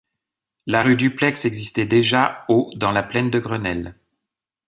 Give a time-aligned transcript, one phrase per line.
[0.65, 3.93] La rue Dupleix existait déjà au dans la plaine de Grenelle.